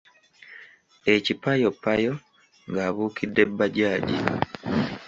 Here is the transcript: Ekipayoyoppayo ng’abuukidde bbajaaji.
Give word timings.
Ekipayoyoppayo 1.15 2.11
ng’abuukidde 2.71 3.41
bbajaaji. 3.57 4.15